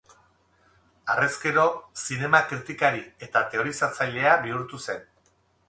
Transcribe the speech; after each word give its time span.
Harrezkero 1.15 1.65
zinema-kritikari 2.05 3.05
eta 3.29 3.45
teorizatzailea 3.55 4.35
bihurtu 4.47 4.85
zen. 4.89 5.09